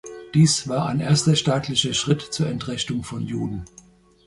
[0.33, 3.65] Dies war ein erster staatlicher Schritt zur Entrechtung von Juden.